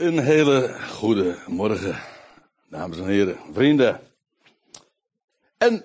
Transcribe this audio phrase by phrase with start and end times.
[0.00, 1.98] Een hele goede morgen,
[2.68, 4.00] dames en heren, vrienden.
[5.58, 5.84] En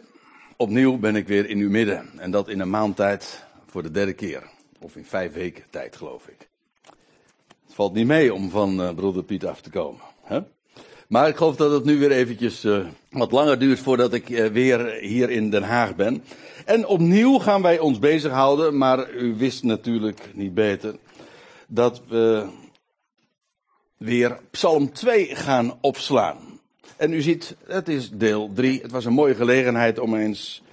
[0.58, 2.10] opnieuw ben ik weer in uw midden.
[2.18, 4.44] En dat in een maand tijd voor de derde keer.
[4.80, 6.50] Of in vijf weken tijd, geloof ik.
[7.66, 10.02] Het valt niet mee om van uh, broeder Piet af te komen.
[10.24, 10.40] Hè?
[11.08, 14.48] Maar ik geloof dat het nu weer eventjes uh, wat langer duurt voordat ik uh,
[14.48, 16.24] weer hier in Den Haag ben.
[16.66, 20.96] En opnieuw gaan wij ons bezighouden, maar u wist natuurlijk niet beter,
[21.68, 22.48] dat we
[23.98, 26.38] weer Psalm 2 gaan opslaan.
[26.98, 28.82] En u ziet, het is deel 3.
[28.82, 30.64] Het was een mooie gelegenheid om eens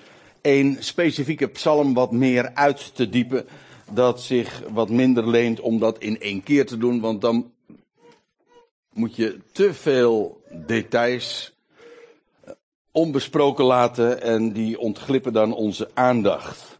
[0.40, 3.46] één specifieke psalm wat meer uit te diepen.
[3.90, 7.52] Dat zich wat minder leent om dat in één keer te doen, want dan
[8.92, 11.52] moet je te veel details
[12.44, 12.52] eh,
[12.90, 16.71] onbesproken laten en die ontglippen dan onze aandacht.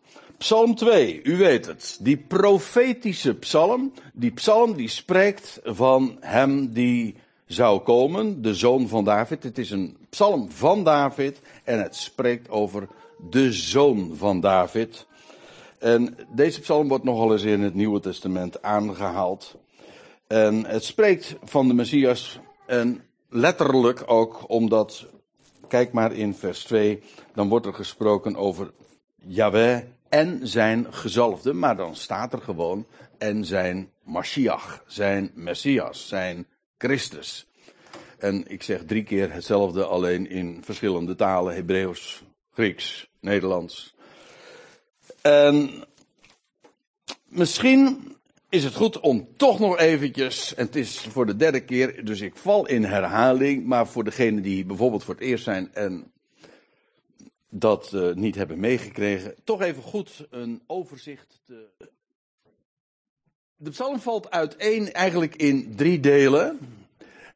[0.42, 1.98] Psalm 2, u weet het.
[2.00, 3.92] Die profetische psalm.
[4.12, 7.14] Die psalm die spreekt van hem die
[7.46, 9.42] zou komen, de zoon van David.
[9.42, 12.88] Het is een psalm van David en het spreekt over
[13.30, 15.06] de zoon van David.
[15.78, 19.56] En deze psalm wordt nogal eens in het Nieuwe Testament aangehaald.
[20.26, 25.06] En het spreekt van de Messias en letterlijk ook omdat,
[25.68, 27.02] kijk maar in vers 2,
[27.34, 28.72] dan wordt er gesproken over
[29.16, 29.82] Yahweh
[30.12, 32.86] en zijn gezalfde, maar dan staat er gewoon
[33.18, 36.46] en zijn Mashiach, zijn Messias, zijn
[36.78, 37.46] Christus.
[38.18, 43.94] En ik zeg drie keer hetzelfde, alleen in verschillende talen, Hebreeuws, Grieks, Nederlands.
[45.20, 45.70] En
[47.28, 48.16] misschien
[48.48, 52.20] is het goed om toch nog eventjes, en het is voor de derde keer, dus
[52.20, 56.12] ik val in herhaling, maar voor degenen die bijvoorbeeld voor het eerst zijn en
[57.54, 61.68] dat uh, niet hebben meegekregen, toch even goed een overzicht te.
[63.56, 66.58] De psalm valt uiteen eigenlijk in drie delen.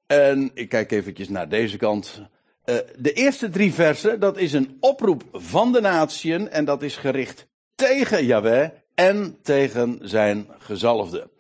[0.06, 2.20] En ik kijk eventjes naar deze kant.
[2.64, 6.96] Uh, de eerste drie versen, dat is een oproep van de natieën en dat is
[6.96, 11.30] gericht tegen Yahweh en tegen zijn gezalfde.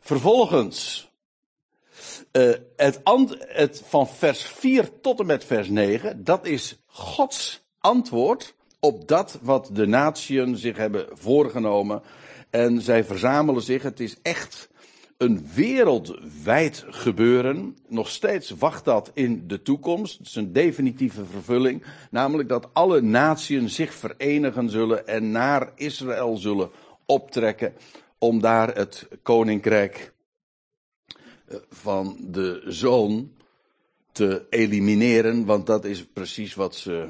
[0.00, 1.10] Vervolgens,
[2.32, 3.00] uh, het,
[3.38, 9.38] het van vers 4 tot en met vers 9, dat is Gods antwoord op dat
[9.42, 12.02] wat de natieën zich hebben voorgenomen.
[12.50, 13.82] En zij verzamelen zich.
[13.82, 14.68] Het is echt
[15.16, 17.76] een wereldwijd gebeuren.
[17.88, 20.18] Nog steeds wacht dat in de toekomst.
[20.18, 21.84] Het is een definitieve vervulling.
[22.10, 26.70] Namelijk dat alle natieën zich verenigen zullen en naar Israël zullen
[27.06, 27.74] optrekken.
[28.18, 30.12] Om daar het koninkrijk
[31.46, 33.32] eh, van de zoon
[34.12, 35.44] te elimineren.
[35.44, 37.08] Want dat is precies wat ze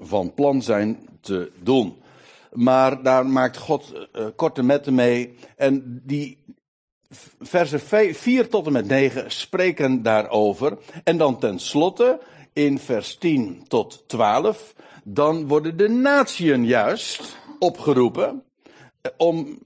[0.00, 1.96] van plan zijn te doen.
[2.52, 5.34] Maar daar maakt God uh, korte metten mee.
[5.56, 6.38] En die
[7.40, 7.80] versen
[8.14, 10.78] 4 tot en met 9 spreken daarover.
[11.04, 12.20] En dan tenslotte
[12.52, 14.74] in vers 10 tot 12.
[15.04, 18.42] Dan worden de natieën juist opgeroepen
[19.00, 19.58] eh, om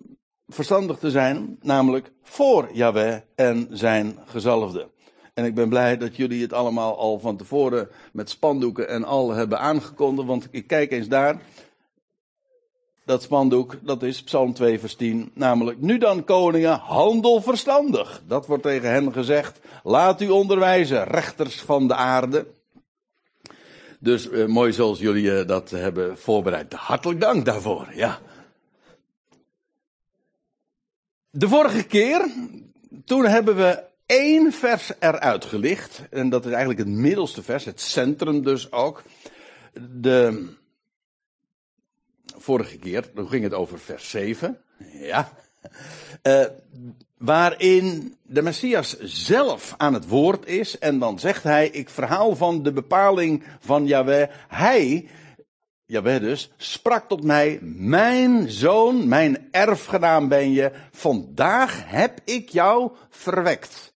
[0.49, 4.92] verstandig te zijn, namelijk voor Yahweh en zijn gezalfde.
[5.35, 9.31] En ik ben blij dat jullie het allemaal al van tevoren met spandoeken en al
[9.31, 10.29] hebben aangekondigd.
[10.29, 11.43] Want ik kijk eens daar.
[13.05, 15.31] Dat spandoek, dat is Psalm 2 vers 10.
[15.35, 18.23] Namelijk, nu dan koningen, handel verstandig.
[18.27, 19.61] Dat wordt tegen hen gezegd.
[19.83, 22.47] Laat u onderwijzen, rechters van de aarde.
[23.99, 26.73] Dus eh, mooi zoals jullie eh, dat hebben voorbereid.
[26.73, 28.21] Hartelijk dank daarvoor, ja.
[31.31, 32.33] De vorige keer,
[33.05, 36.03] toen hebben we één vers eruit gelicht.
[36.11, 39.03] En dat is eigenlijk het middelste vers, het centrum dus ook.
[39.91, 40.49] De
[42.37, 44.59] vorige keer, toen ging het over vers 7.
[44.93, 45.33] Ja.
[46.23, 46.45] Uh,
[47.19, 50.79] waarin de Messias zelf aan het woord is.
[50.79, 54.29] En dan zegt hij, ik verhaal van de bepaling van Yahweh.
[54.49, 55.09] Hij,
[55.87, 60.73] Yahweh dus, sprak tot mij, mijn zoon, mijn erfgenaam ben je.
[60.91, 63.92] Vandaag heb ik jou verwekt.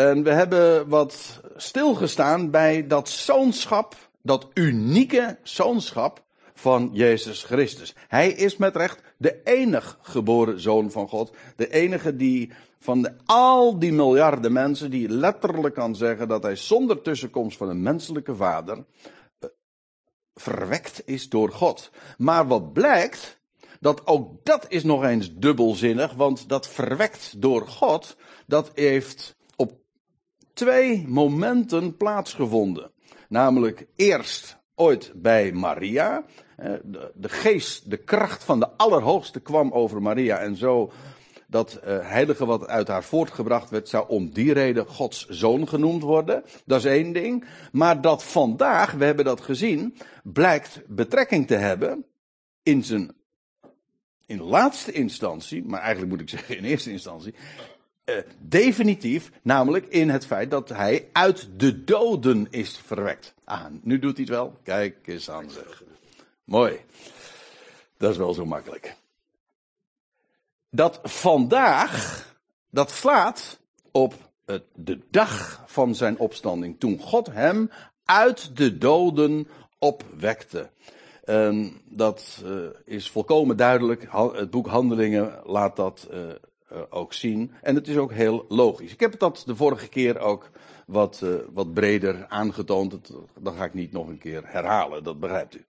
[0.00, 6.24] En we hebben wat stilgestaan bij dat zoonschap, dat unieke zoonschap
[6.54, 7.94] van Jezus Christus.
[8.08, 11.32] Hij is met recht de enig geboren zoon van God.
[11.56, 16.56] De enige die van de, al die miljarden mensen, die letterlijk kan zeggen dat hij
[16.56, 18.84] zonder tussenkomst van een menselijke vader
[19.38, 19.48] eh,
[20.34, 21.90] verwekt is door God.
[22.18, 23.40] Maar wat blijkt,
[23.80, 29.38] dat ook dat is nog eens dubbelzinnig, want dat verwekt door God, dat heeft
[30.52, 32.90] twee momenten plaatsgevonden.
[33.28, 36.24] Namelijk eerst ooit bij Maria.
[37.14, 40.92] De, geest, de kracht van de Allerhoogste kwam over Maria en zo
[41.50, 46.02] dat uh, heilige wat uit haar voortgebracht werd, zou om die reden Gods zoon genoemd
[46.02, 46.44] worden.
[46.64, 47.44] Dat is één ding.
[47.72, 52.04] Maar dat vandaag, we hebben dat gezien, blijkt betrekking te hebben
[52.62, 53.12] in zijn,
[54.26, 57.34] in laatste instantie, maar eigenlijk moet ik zeggen in eerste instantie,
[58.10, 63.34] uh, definitief, namelijk in het feit dat hij uit de doden is verwekt.
[63.44, 64.58] Ah, nu doet hij het wel.
[64.62, 65.82] Kijk eens aan zeg.
[66.44, 66.80] Mooi.
[67.96, 68.96] Dat is wel zo makkelijk.
[70.70, 72.26] Dat vandaag,
[72.70, 73.58] dat slaat
[73.90, 74.14] op
[74.74, 77.70] de dag van zijn opstanding, toen God hem
[78.04, 79.48] uit de doden
[79.78, 80.70] opwekte.
[81.84, 84.06] Dat uh, is volkomen duidelijk.
[84.12, 86.18] Het boek Handelingen laat dat uh,
[86.72, 87.52] uh, ook zien.
[87.62, 88.92] En het is ook heel logisch.
[88.92, 90.50] Ik heb dat de vorige keer ook
[90.86, 92.90] wat, wat breder aangetoond.
[92.90, 95.64] Dat, dat ga ik niet nog een keer herhalen, dat begrijpt u.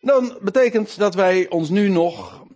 [0.00, 2.46] Dan betekent dat wij ons nu nog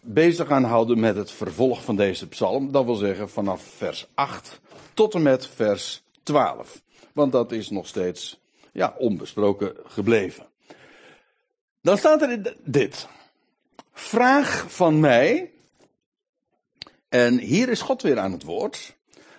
[0.00, 2.72] bezig gaan houden met het vervolg van deze psalm.
[2.72, 4.60] Dat wil zeggen vanaf vers 8
[4.94, 6.82] tot en met vers 12.
[7.12, 8.40] Want dat is nog steeds
[8.72, 10.46] ja, onbesproken gebleven.
[11.80, 13.08] Dan staat er dit.
[13.92, 15.53] Vraag van mij.
[17.14, 18.96] En hier is God weer aan het woord.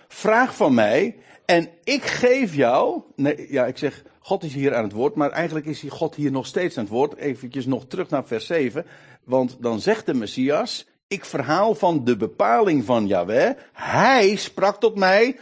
[0.08, 1.16] Vraag van mij.
[1.46, 3.02] En ik geef jou.
[3.16, 6.32] Nee, ja, ik zeg God is hier aan het woord, maar eigenlijk is God hier
[6.32, 7.16] nog steeds aan het woord.
[7.16, 8.86] Even nog terug naar vers 7.
[9.24, 13.58] Want dan zegt de Messias, ik verhaal van de bepaling van Yahweh.
[13.74, 15.40] Hij sprak tot mij,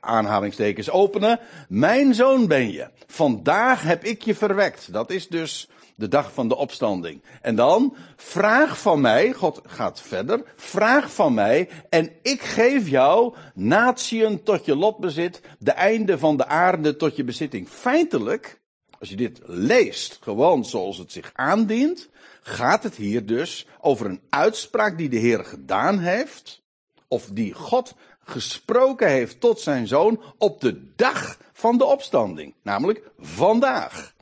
[0.00, 2.88] aanhalingstekens openen, mijn zoon ben je.
[3.06, 4.92] Vandaag heb ik je verwekt.
[4.92, 5.68] Dat is dus
[5.98, 7.22] de dag van de opstanding.
[7.42, 13.34] En dan, vraag van mij, God gaat verder, vraag van mij en ik geef jou
[13.54, 17.68] natieën tot je lotbezit, de einde van de aarde tot je bezitting.
[17.68, 18.60] Feitelijk,
[18.98, 22.08] als je dit leest, gewoon zoals het zich aandient,
[22.40, 26.62] gaat het hier dus over een uitspraak die de Heer gedaan heeft,
[27.08, 33.10] of die God gesproken heeft tot zijn zoon op de dag van de opstanding, namelijk
[33.18, 34.16] vandaag.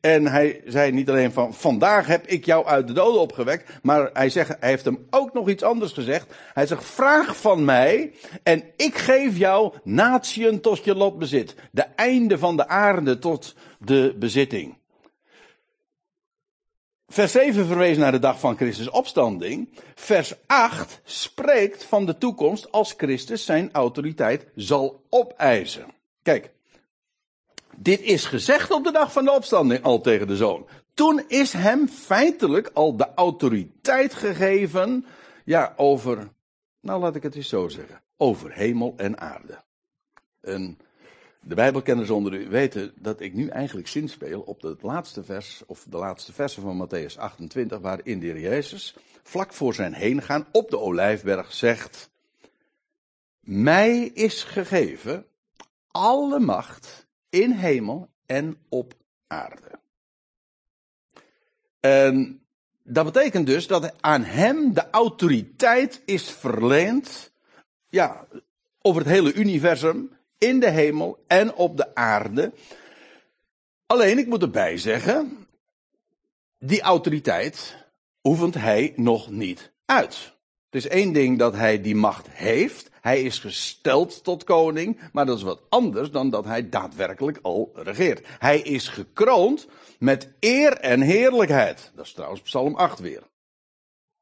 [0.00, 4.10] En hij zei niet alleen van vandaag heb ik jou uit de doden opgewekt, maar
[4.12, 6.34] hij, zegt, hij heeft hem ook nog iets anders gezegd.
[6.54, 8.12] Hij zegt vraag van mij
[8.42, 11.54] en ik geef jou natieën tot je lotbezit.
[11.70, 14.76] De einde van de aarde tot de bezitting.
[17.08, 19.68] Vers 7 verwees naar de dag van Christus opstanding.
[19.94, 25.86] Vers 8 spreekt van de toekomst als Christus zijn autoriteit zal opeisen.
[26.22, 26.50] Kijk,
[27.80, 30.66] dit is gezegd op de dag van de opstanding al tegen de zoon.
[30.94, 35.06] Toen is hem feitelijk al de autoriteit gegeven,
[35.44, 36.28] ja, over,
[36.80, 39.58] nou laat ik het eens zo zeggen, over hemel en aarde.
[40.40, 40.78] En
[41.40, 45.84] de Bijbelkenners onder u weten dat ik nu eigenlijk zinspeel op het laatste vers, of
[45.88, 50.70] de laatste versen van Matthäus 28, waarin de Jezus vlak voor zijn heen gaan op
[50.70, 52.10] de Olijfberg zegt,
[53.40, 55.26] mij is gegeven
[55.90, 58.94] alle macht in hemel en op
[59.26, 59.78] aarde.
[61.80, 62.40] En
[62.82, 67.32] dat betekent dus dat aan hem de autoriteit is verleend,
[67.88, 68.26] ja,
[68.82, 72.52] over het hele universum, in de hemel en op de aarde.
[73.86, 75.46] Alleen, ik moet erbij zeggen,
[76.58, 77.86] die autoriteit
[78.22, 80.36] oefent hij nog niet uit.
[80.70, 82.90] Het is één ding dat hij die macht heeft.
[83.08, 87.70] Hij is gesteld tot koning, maar dat is wat anders dan dat hij daadwerkelijk al
[87.74, 88.26] regeert.
[88.38, 91.92] Hij is gekroond met eer en heerlijkheid.
[91.94, 93.22] Dat is trouwens Psalm 8 weer.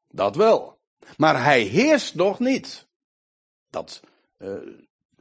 [0.09, 0.77] Dat wel.
[1.17, 2.87] Maar hij heerst nog niet.
[3.69, 4.01] Dat,
[4.37, 4.51] uh,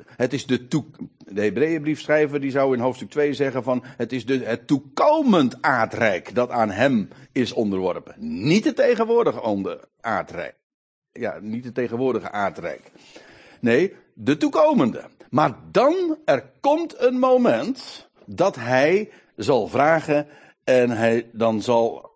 [0.06, 0.85] het is de toe,
[1.18, 6.35] de Hebreeënbriefschrijver die zou in hoofdstuk 2 zeggen van het is de, het toekomend aardrijk
[6.35, 8.14] dat aan hem is onderworpen.
[8.46, 10.56] Niet het tegenwoordige aardrijk
[11.18, 12.92] ja, niet de tegenwoordige aardrijk.
[13.60, 15.04] Nee, de toekomende.
[15.30, 20.26] Maar dan, er komt een moment dat hij zal vragen
[20.64, 22.10] en hij, dan zal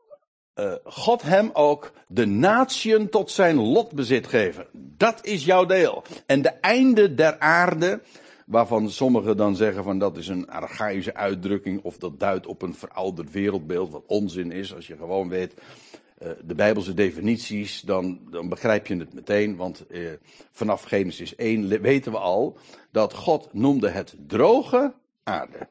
[0.55, 4.67] uh, God hem ook de natieën tot zijn lotbezit geven.
[4.73, 6.03] Dat is jouw deel.
[6.27, 8.01] En de einde der aarde,
[8.47, 12.75] waarvan sommigen dan zeggen van dat is een archaïsche uitdrukking of dat duidt op een
[12.75, 18.49] verouderd wereldbeeld, wat onzin is als je gewoon weet eh, de Bijbelse definities, dan, dan
[18.49, 19.57] begrijp je het meteen.
[19.57, 20.13] Want eh,
[20.51, 22.59] vanaf Genesis 1 weten we al
[22.91, 25.69] dat God noemde het droge aarde.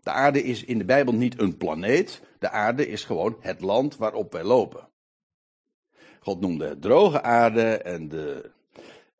[0.00, 2.22] De aarde is in de Bijbel niet een planeet.
[2.38, 4.88] De aarde is gewoon het land waarop wij lopen.
[6.20, 8.50] God noemde het droge aarde en de,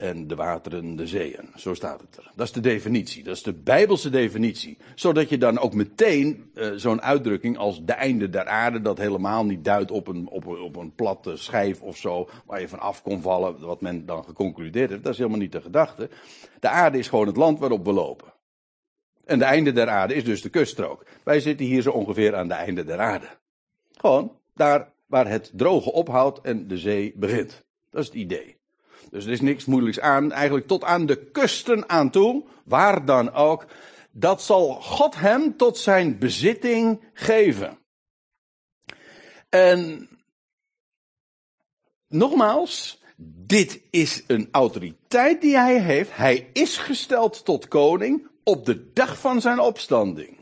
[0.04, 1.48] en de wateren de zeeën.
[1.56, 2.32] Zo staat het er.
[2.34, 3.22] Dat is de definitie.
[3.22, 4.78] Dat is de Bijbelse definitie.
[4.94, 9.44] Zodat je dan ook meteen uh, zo'n uitdrukking als de einde der aarde, dat helemaal
[9.44, 12.78] niet duidt op een, op, een, op een platte schijf of zo, waar je van
[12.78, 15.02] af kon vallen, wat men dan geconcludeerd heeft.
[15.02, 16.08] Dat is helemaal niet de gedachte.
[16.60, 18.32] De aarde is gewoon het land waarop we lopen.
[19.24, 21.06] En de einde der aarde is dus de kuststrook.
[21.24, 23.28] Wij zitten hier zo ongeveer aan de einde der aarde.
[23.92, 27.64] Gewoon daar waar het droge ophoudt en de zee begint.
[27.90, 28.56] Dat is het idee.
[29.14, 33.32] Dus er is niks moeilijks aan, eigenlijk tot aan de kusten aan toe, waar dan
[33.32, 33.66] ook.
[34.10, 37.78] Dat zal God hem tot zijn bezitting geven.
[39.48, 40.08] En
[42.08, 43.02] nogmaals,
[43.46, 46.16] dit is een autoriteit die hij heeft.
[46.16, 50.38] Hij is gesteld tot koning op de dag van zijn opstanding.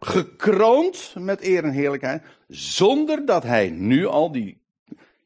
[0.00, 4.61] Gekroond met eer en heerlijkheid, zonder dat hij nu al die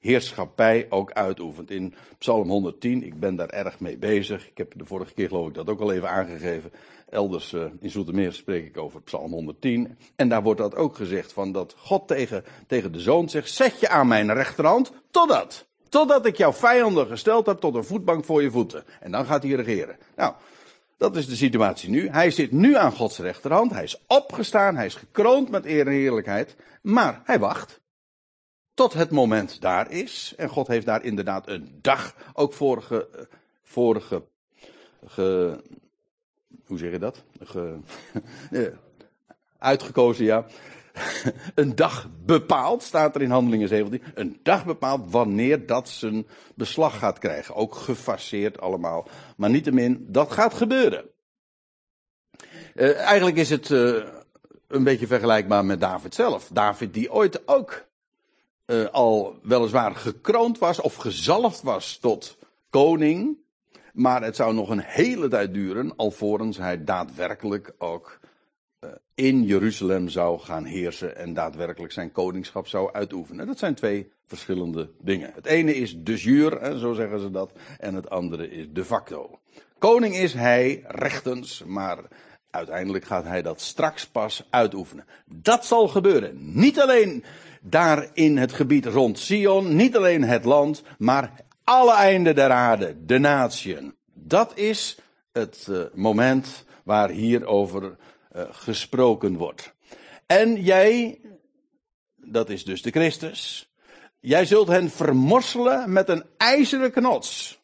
[0.07, 1.71] heerschappij ook uitoefent.
[1.71, 4.49] In Psalm 110, ik ben daar erg mee bezig.
[4.49, 6.73] Ik heb de vorige keer geloof ik dat ook al even aangegeven.
[7.09, 9.99] Elders uh, in Zoetermeer spreek ik over Psalm 110.
[10.17, 13.81] En daar wordt dat ook gezegd van dat God tegen, tegen de zoon zegt, zet
[13.81, 15.67] je aan mijn rechterhand, totdat.
[15.89, 18.85] Totdat ik jouw vijanden gesteld heb tot een voetbank voor je voeten.
[19.01, 19.97] En dan gaat hij regeren.
[20.17, 20.35] Nou,
[20.99, 22.09] dat is de situatie nu.
[22.09, 23.73] Hij zit nu aan Gods rechterhand.
[23.73, 24.77] Hij is opgestaan.
[24.77, 26.57] Hij is gekroond met eer en heerlijkheid.
[26.83, 27.81] Maar hij wacht.
[28.77, 30.35] Tot het moment daar is.
[30.37, 33.29] En God heeft daar inderdaad een dag ook voor, ge,
[33.63, 34.01] voor
[35.07, 35.63] ge,
[36.67, 37.23] hoe zeg je dat?
[37.41, 37.79] Ge,
[39.59, 40.47] uitgekozen, ja.
[41.55, 44.03] een dag bepaald, staat er in Handelingen 17.
[44.15, 47.55] Een dag bepaald wanneer dat zijn beslag gaat krijgen.
[47.55, 49.09] Ook gefaseerd allemaal.
[49.37, 51.05] Maar niettemin, dat gaat gebeuren.
[52.75, 54.05] Uh, eigenlijk is het uh,
[54.69, 56.49] een beetje vergelijkbaar met David zelf.
[56.53, 57.86] David die ooit ook
[58.67, 62.39] uh, al weliswaar gekroond was of gezalfd was tot
[62.71, 63.37] koning.
[63.93, 68.21] Maar het zou nog een hele tijd duren alvorens hij daadwerkelijk ook
[68.81, 73.47] uh, in Jeruzalem zou gaan heersen en daadwerkelijk zijn koningschap zou uitoefenen.
[73.47, 75.31] Dat zijn twee verschillende dingen.
[75.35, 79.41] Het ene is de jure, zo zeggen ze dat, en het andere is de facto.
[79.79, 81.99] Koning is hij rechtens, maar
[82.57, 85.07] uiteindelijk gaat hij dat straks pas uitoefenen.
[85.25, 86.61] Dat zal gebeuren.
[86.61, 87.25] Niet alleen
[87.61, 91.33] daar in het gebied rond Sion, niet alleen het land, maar
[91.65, 93.95] alle einden der aarde, de natieën.
[94.15, 94.99] Dat is
[95.33, 97.83] het uh, moment waar hierover
[98.37, 99.75] uh, gesproken wordt.
[100.27, 101.21] En jij,
[102.17, 103.71] dat is dus de Christus,
[104.21, 107.61] jij zult hen vermorselen met een ijzeren knots.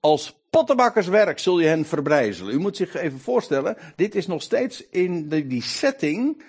[0.00, 2.54] Als pottenbakkerswerk zul je hen verbrijzelen.
[2.54, 6.42] U moet zich even voorstellen, dit is nog steeds in de, die setting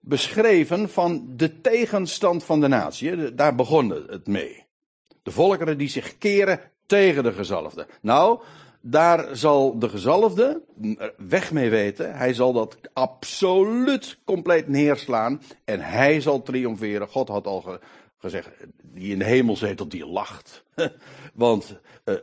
[0.00, 3.34] beschreven van de tegenstand van de natie.
[3.34, 4.64] Daar begon het mee.
[5.22, 7.86] De volkeren die zich keren tegen de gezalfde.
[8.00, 8.40] Nou,
[8.80, 10.62] daar zal de gezalfde
[11.16, 12.16] weg mee weten.
[12.16, 15.42] Hij zal dat absoluut compleet neerslaan.
[15.64, 17.08] En hij zal triomferen.
[17.08, 17.78] God had al
[18.18, 18.50] gezegd,
[18.82, 20.64] die in de hemel zetelt, die lacht.
[21.34, 22.14] Want uh,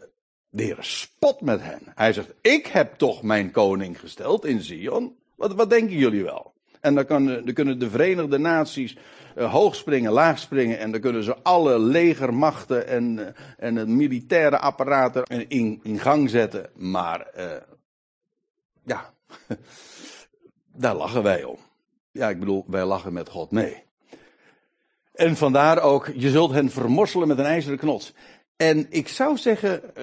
[0.53, 1.81] de Heer spot met hen.
[1.95, 5.15] Hij zegt, ik heb toch mijn koning gesteld in Zion.
[5.35, 6.53] Wat, wat denken jullie wel?
[6.81, 8.97] En dan, kan, kunnen de Verenigde Naties
[9.37, 10.79] uh, hoog springen, laag springen.
[10.79, 16.29] En dan kunnen ze alle legermachten en, uh, en het militaire apparaten in, in gang
[16.29, 16.69] zetten.
[16.75, 17.45] Maar uh,
[18.83, 19.13] ja,
[20.83, 21.57] daar lachen wij om.
[22.11, 23.83] Ja, ik bedoel, wij lachen met God mee.
[25.13, 28.13] En vandaar ook, je zult hen vermorselen met een ijzeren knots.
[28.55, 29.93] En ik zou zeggen,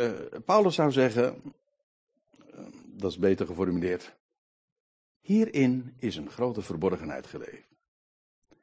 [0.44, 1.42] Paulus zou zeggen,
[2.84, 4.18] dat is beter geformuleerd.
[5.20, 7.64] Hierin is een grote verborgenheid gelegen.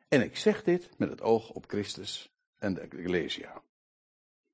[0.08, 3.62] En ik zeg dit met het oog op Christus en de Ecclesia.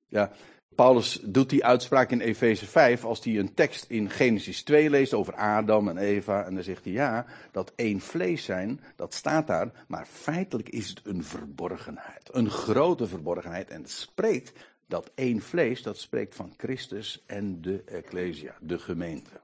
[0.06, 0.32] Ja,
[0.74, 5.14] Paulus doet die uitspraak in Efeze 5 als hij een tekst in Genesis 2 leest
[5.14, 6.44] over Adam en Eva.
[6.44, 9.84] En dan zegt hij ja, dat één vlees zijn, dat staat daar.
[9.88, 12.28] Maar feitelijk is het een verborgenheid.
[12.32, 13.70] Een grote verborgenheid.
[13.70, 14.52] En het spreekt
[14.86, 19.40] dat één vlees, dat spreekt van Christus en de Ecclesia, de gemeente.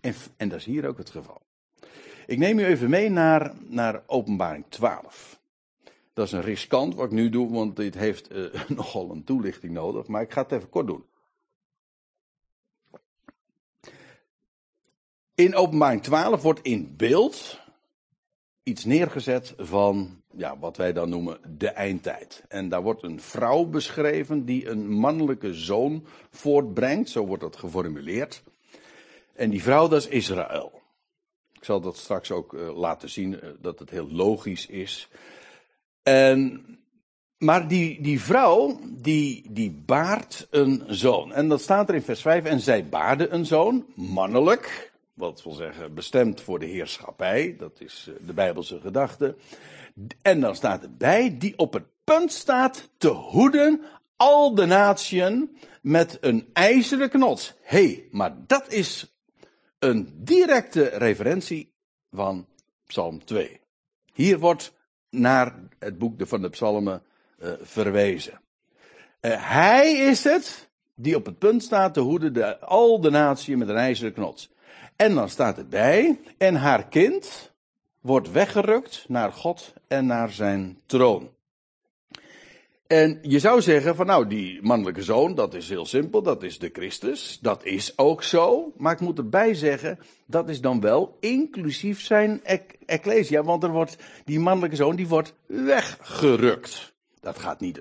[0.00, 1.42] En, en dat is hier ook het geval.
[2.26, 5.40] Ik neem u even mee naar, naar openbaring 12.
[6.12, 9.72] Dat is een riskant wat ik nu doe, want dit heeft uh, nogal een toelichting
[9.72, 10.06] nodig.
[10.06, 11.04] Maar ik ga het even kort doen.
[15.34, 17.60] In openbaring 12 wordt in beeld
[18.62, 22.44] iets neergezet van ja, wat wij dan noemen de eindtijd.
[22.48, 28.42] En daar wordt een vrouw beschreven die een mannelijke zoon voortbrengt, zo wordt dat geformuleerd.
[29.34, 30.80] En die vrouw dat is Israël.
[31.52, 35.08] Ik zal dat straks ook uh, laten zien, uh, dat het heel logisch is.
[36.02, 36.64] En
[37.38, 41.32] maar die, die vrouw, die, die baart een zoon.
[41.32, 42.44] En dat staat er in vers 5.
[42.44, 44.92] En zij baarde een zoon, mannelijk.
[45.14, 47.56] Wat wil zeggen, bestemd voor de heerschappij.
[47.58, 49.36] Dat is eh, de Bijbelse gedachte.
[50.22, 53.80] En dan staat erbij, die op het punt staat te hoeden
[54.16, 57.54] al de natieën met een ijzeren knots.
[57.62, 59.16] Hé, hey, maar dat is
[59.78, 61.72] een directe referentie
[62.10, 62.46] van
[62.86, 63.60] Psalm 2.
[64.12, 64.72] Hier wordt
[65.10, 67.02] naar het boek van de Psalmen
[67.38, 68.40] uh, verwezen.
[69.20, 73.68] Uh, hij is het die op het punt staat te hoeden de, al de met
[73.68, 74.50] een ijzeren knots.
[74.96, 77.54] En dan staat erbij, en haar kind
[78.06, 81.30] wordt weggerukt naar God en naar zijn troon.
[82.86, 86.58] En je zou zeggen van nou, die mannelijke zoon, dat is heel simpel, dat is
[86.58, 87.38] de Christus.
[87.40, 88.72] Dat is ook zo.
[88.76, 92.40] Maar ik moet erbij zeggen, dat is dan wel inclusief zijn
[92.86, 93.42] ecclesia.
[93.42, 96.94] Want er wordt, die mannelijke zoon, die wordt weggerukt.
[97.20, 97.80] Dat gaat niet.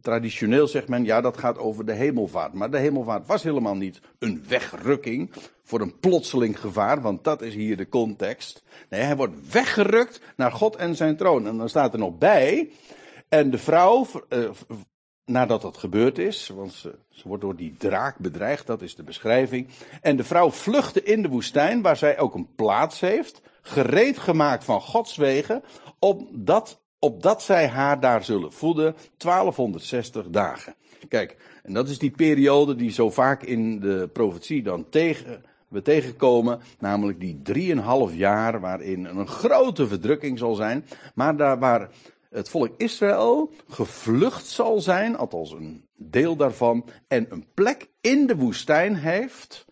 [0.00, 2.52] Traditioneel zegt men, ja, dat gaat over de hemelvaart.
[2.52, 5.30] Maar de hemelvaart was helemaal niet een wegrukking
[5.62, 8.62] voor een plotseling gevaar, want dat is hier de context.
[8.88, 11.46] Nee, hij wordt weggerukt naar God en zijn troon.
[11.46, 12.70] En dan staat er nog bij,
[13.28, 14.50] en de vrouw, uh,
[15.24, 19.02] nadat dat gebeurd is, want ze, ze, wordt door die draak bedreigd, dat is de
[19.02, 19.68] beschrijving.
[20.00, 24.64] En de vrouw vluchtte in de woestijn, waar zij ook een plaats heeft, gereed gemaakt
[24.64, 25.62] van Gods wegen,
[25.98, 30.74] opdat, opdat zij haar daar zullen voeden, 1260 dagen.
[31.08, 35.82] Kijk, en dat is die periode die zo vaak in de profetie dan tegen, we
[35.82, 41.90] tegenkomen, namelijk die drieënhalf jaar waarin een grote verdrukking zal zijn, maar daar waar
[42.30, 48.36] het volk Israël gevlucht zal zijn, althans een deel daarvan, en een plek in de
[48.36, 49.66] woestijn heeft,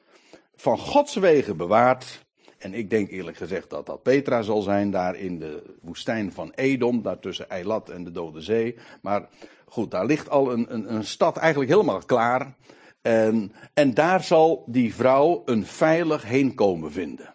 [0.56, 2.25] van Gods wegen bewaard.
[2.66, 6.52] En ik denk eerlijk gezegd dat dat Petra zal zijn, daar in de woestijn van
[6.54, 8.76] Edom, daar tussen Eilat en de Dode Zee.
[9.02, 9.28] Maar
[9.66, 12.54] goed, daar ligt al een, een, een stad eigenlijk helemaal klaar.
[13.02, 17.34] En, en daar zal die vrouw een veilig heenkomen vinden.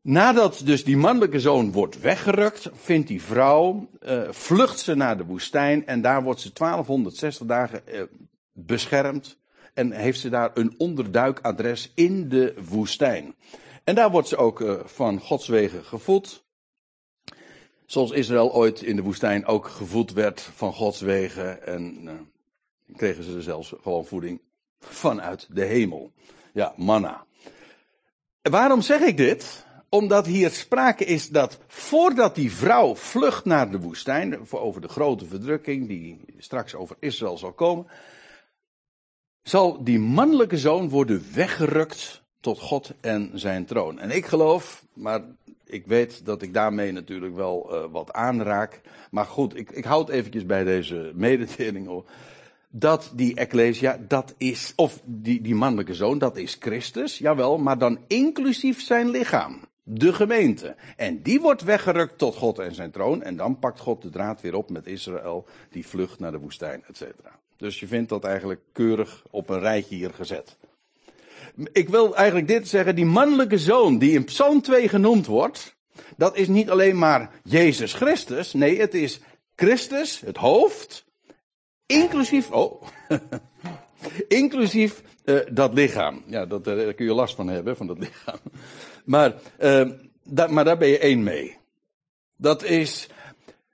[0.00, 5.24] Nadat dus die mannelijke zoon wordt weggerukt, vindt die vrouw, uh, vlucht ze naar de
[5.24, 8.02] woestijn en daar wordt ze 1260 dagen uh,
[8.52, 9.38] beschermd
[9.76, 13.34] en heeft ze daar een onderduikadres in de woestijn.
[13.84, 16.44] En daar wordt ze ook uh, van Gods wegen gevoed.
[17.86, 22.08] Zoals Israël ooit in de woestijn ook gevoed werd van Gods wegen en
[22.96, 24.40] kregen ze zelfs gewoon voeding
[24.80, 26.12] vanuit de hemel.
[26.52, 27.26] Ja, manna.
[28.42, 29.66] Waarom zeg ik dit?
[29.88, 35.26] Omdat hier sprake is dat voordat die vrouw vlucht naar de woestijn, over de grote
[35.26, 37.86] verdrukking die straks over Israël zal komen,
[39.48, 43.98] zal die mannelijke zoon worden weggerukt tot God en zijn troon.
[43.98, 45.20] En ik geloof, maar
[45.64, 48.80] ik weet dat ik daarmee natuurlijk wel uh, wat aanraak.
[49.10, 52.04] Maar goed, ik, ik houd eventjes bij deze mededeling
[52.68, 57.78] dat die Ecclesia, dat is, of die, die mannelijke zoon, dat is Christus, jawel, maar
[57.78, 60.76] dan inclusief zijn lichaam de gemeente.
[60.96, 63.22] En die wordt weggerukt tot God en zijn troon.
[63.22, 66.84] En dan pakt God de draad weer op met Israël, die vlucht naar de woestijn,
[66.88, 67.38] et cetera.
[67.56, 70.56] Dus je vindt dat eigenlijk keurig op een rijtje hier gezet.
[71.72, 75.76] Ik wil eigenlijk dit zeggen, die mannelijke zoon die in Psalm 2 genoemd wordt,
[76.16, 79.20] dat is niet alleen maar Jezus Christus, nee, het is
[79.54, 81.04] Christus, het hoofd,
[81.86, 82.82] inclusief, oh,
[84.28, 86.22] inclusief uh, dat lichaam.
[86.26, 88.38] Ja, dat, uh, daar kun je last van hebben, van dat lichaam.
[89.04, 89.34] Maar,
[90.22, 91.56] da, maar daar ben je één mee.
[92.36, 93.08] Dat is,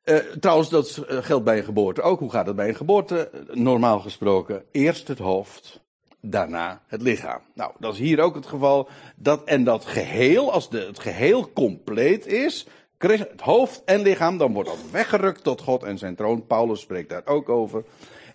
[0.04, 2.18] uh, trouwens, dat geldt bij een geboorte ook.
[2.18, 3.30] Hoe gaat het bij een geboorte?
[3.52, 5.80] Normaal gesproken, eerst het hoofd,
[6.20, 7.40] daarna het lichaam.
[7.54, 8.88] Nou, dat is hier ook het geval.
[9.16, 12.66] Dat, en dat geheel, als de, het geheel compleet is,
[12.98, 16.46] het hoofd en lichaam, dan wordt dat weggerukt tot God en zijn troon.
[16.46, 17.84] Paulus spreekt daar ook over.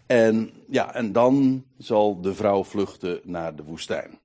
[0.06, 4.20] En ja, en dan zal de vrouw vluchten naar de woestijn.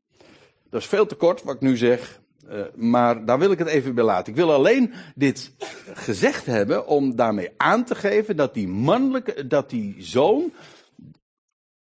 [0.70, 2.20] Dat is veel te kort wat ik nu zeg.
[2.50, 4.33] Uh, maar daar wil ik het even bij laten.
[4.33, 5.52] Ik wil alleen dit
[5.94, 10.52] gezegd hebben om daarmee aan te geven dat die mannelijke, dat die zoon,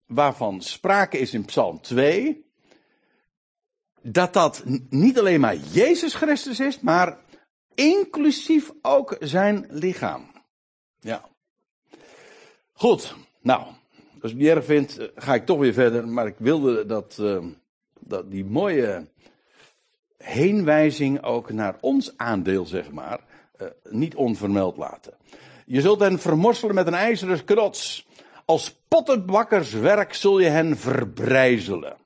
[0.06, 2.46] waarvan sprake is in Psalm 2,
[4.02, 7.18] dat dat niet alleen maar Jezus Christus is, maar
[7.76, 10.32] inclusief ook zijn lichaam.
[11.00, 11.30] Ja.
[12.74, 13.64] Goed, nou,
[14.22, 16.08] als je het erg vindt, eh, ga ik toch weer verder.
[16.08, 17.46] Maar ik wilde dat, uh,
[18.00, 19.08] dat die mooie
[20.24, 23.20] heenwijzing ook naar ons aandeel, zeg maar,
[23.62, 25.14] uh, niet onvermeld laten.
[25.66, 28.08] Je zult hen vermorselen met een ijzeren knots.
[28.46, 31.98] Als pottenbakkerswerk zul je hen verbrijzelen.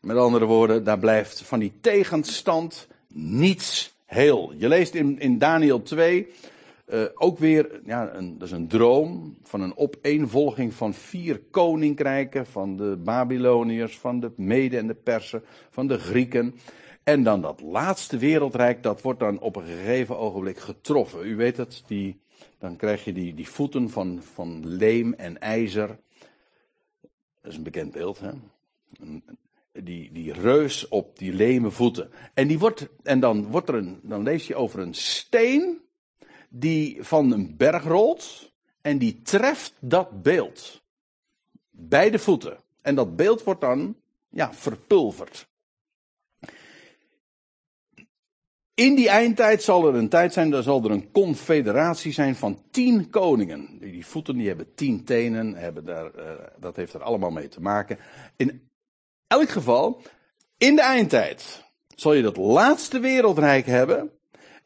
[0.00, 4.52] Met andere woorden, daar blijft van die tegenstand niets heel.
[4.56, 6.28] Je leest in, in Daniel 2
[6.92, 12.46] Uh, ook weer, ja, een, dat is een droom van een opeenvolging van vier koninkrijken.
[12.46, 16.54] Van de Babyloniërs, van de Mede en de Persen, van de Grieken.
[17.02, 21.26] En dan dat laatste wereldrijk, dat wordt dan op een gegeven ogenblik getroffen.
[21.26, 22.20] U weet het, die,
[22.58, 25.98] dan krijg je die, die voeten van, van leem en ijzer.
[27.42, 28.30] Dat is een bekend beeld, hè?
[29.72, 32.10] Die, die reus op die leme voeten.
[32.34, 35.80] En, die wordt, en dan, wordt er een, dan lees je over een steen
[36.48, 40.82] die van een berg rolt en die treft dat beeld.
[41.70, 42.58] Bij de voeten.
[42.82, 43.96] En dat beeld wordt dan
[44.28, 45.48] ja, verpulverd.
[48.78, 52.62] In die eindtijd zal er een tijd zijn, dan zal er een confederatie zijn van
[52.70, 53.78] tien koningen.
[53.80, 56.22] Die voeten die hebben tien tenen, hebben daar, uh,
[56.58, 57.98] dat heeft er allemaal mee te maken.
[58.36, 58.70] In
[59.26, 60.02] elk geval,
[60.58, 61.64] in de eindtijd
[61.94, 64.10] zal je dat laatste wereldrijk hebben.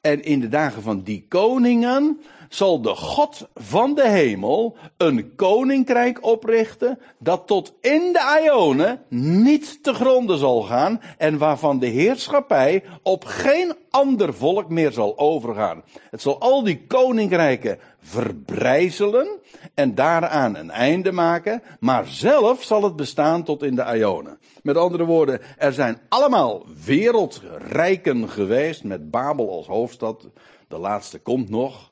[0.00, 2.20] En in de dagen van die koningen
[2.54, 9.82] zal de God van de hemel een koninkrijk oprichten dat tot in de Ionen niet
[9.82, 15.82] te gronden zal gaan en waarvan de heerschappij op geen ander volk meer zal overgaan.
[16.10, 19.28] Het zal al die koninkrijken verbrijzelen
[19.74, 24.38] en daaraan een einde maken, maar zelf zal het bestaan tot in de Ionen.
[24.62, 30.28] Met andere woorden, er zijn allemaal wereldrijken geweest met Babel als hoofdstad.
[30.68, 31.91] De laatste komt nog.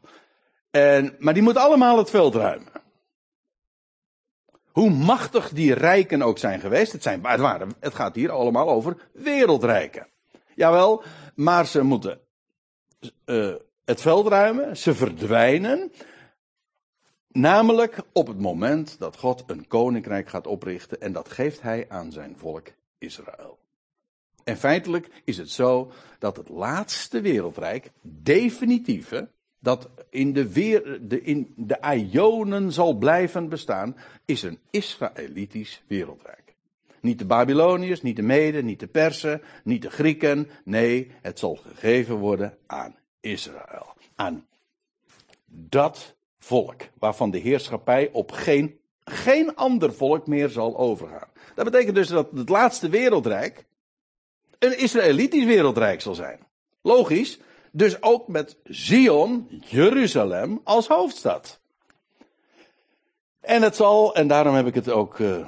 [0.70, 2.72] En, maar die moet allemaal het veld ruimen.
[4.72, 6.92] Hoe machtig die rijken ook zijn geweest.
[6.92, 10.06] Het, zijn, het, waren, het gaat hier allemaal over wereldrijken.
[10.54, 11.02] Jawel,
[11.34, 12.20] maar ze moeten
[13.26, 13.54] uh,
[13.84, 14.76] het veld ruimen.
[14.76, 15.92] Ze verdwijnen.
[17.28, 21.00] Namelijk op het moment dat God een koninkrijk gaat oprichten.
[21.00, 23.58] En dat geeft hij aan zijn volk Israël.
[24.44, 29.28] En feitelijk is het zo dat het laatste wereldrijk, definitieve,
[29.60, 36.54] dat in de, weer, de, in de zal blijven bestaan, is een Israëlitisch wereldrijk.
[37.00, 40.50] Niet de Babyloniërs, niet de Meden, niet de Persen, niet de Grieken.
[40.64, 43.94] Nee, het zal gegeven worden aan Israël.
[44.14, 44.46] Aan
[45.46, 51.28] dat volk waarvan de heerschappij op geen, geen ander volk meer zal overgaan.
[51.54, 53.64] Dat betekent dus dat het laatste wereldrijk
[54.58, 56.38] een Israëlitisch wereldrijk zal zijn.
[56.82, 57.38] Logisch,
[57.70, 61.60] dus ook met Zion, Jeruzalem, als hoofdstad.
[63.40, 65.46] En het zal, en daarom heb ik het ook uh,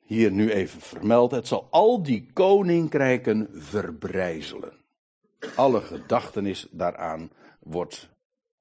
[0.00, 4.72] hier nu even vermeld, het zal al die koninkrijken verbrijzelen.
[5.54, 8.08] Alle gedachtenis daaraan wordt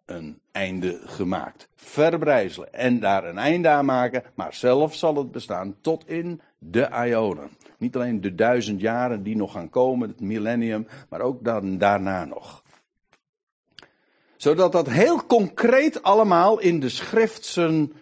[0.05, 1.69] een einde gemaakt.
[1.75, 6.89] Verbrijzelen en daar een einde aan maken, maar zelf zal het bestaan tot in de
[7.05, 7.49] Ionen.
[7.77, 12.25] Niet alleen de duizend jaren die nog gaan komen, het millennium, maar ook dan daarna
[12.25, 12.63] nog
[14.39, 17.93] zodat dat heel concreet allemaal in de schrift zijn,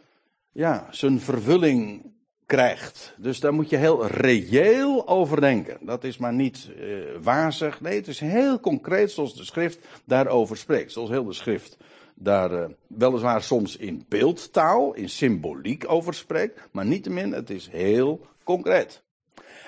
[0.52, 2.12] ja, zijn vervulling
[2.46, 3.14] krijgt.
[3.18, 5.78] Dus daar moet je heel reëel over denken.
[5.82, 7.82] Dat is maar niet uh, wazig.
[7.82, 10.92] Nee, het is heel concreet zoals de schrift daarover spreekt.
[10.92, 11.78] Zoals heel de schrift
[12.16, 16.60] daar uh, weliswaar soms in beeldtaal, in symboliek over spreekt.
[16.72, 19.04] Maar niettemin, het is heel concreet.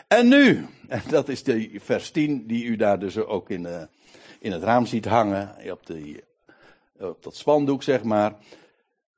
[0.08, 3.82] En nu, en dat is de vers 10 die u daar dus ook in, uh,
[4.40, 5.56] in het raam ziet hangen.
[5.72, 6.28] Op de
[7.00, 8.36] op dat spandoek zeg maar.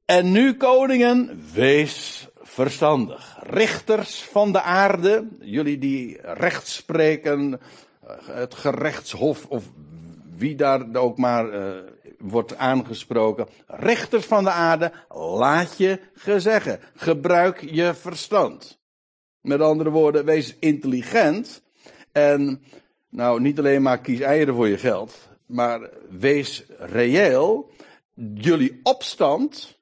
[0.06, 3.38] En nu koningen, wees verstandig.
[3.42, 7.60] Richters van de aarde, jullie die recht spreken,
[8.02, 9.64] eh, het gerechtshof of
[10.38, 11.78] wie daar ook maar uh,
[12.18, 13.48] wordt aangesproken.
[13.68, 16.80] Richters van de aarde, laat je gezeggen.
[16.96, 18.80] Gebruik je verstand.
[19.42, 21.62] Met andere woorden, wees intelligent.
[22.12, 22.64] En
[23.10, 27.72] nou, niet alleen maar kies eieren voor je geld maar wees reëel.
[28.34, 29.80] Jullie opstand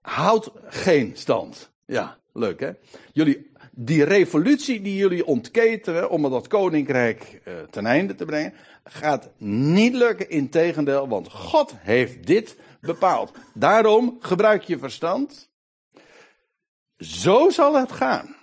[0.00, 1.70] houdt geen stand.
[1.86, 2.70] Ja, leuk hè?
[3.12, 9.30] Jullie, die revolutie die jullie ontketenen om dat koninkrijk uh, ten einde te brengen, gaat
[9.38, 10.30] niet lukken.
[10.30, 13.32] Integendeel, want God heeft dit bepaald.
[13.54, 15.50] Daarom gebruik je verstand.
[16.98, 18.36] Zo zal het gaan.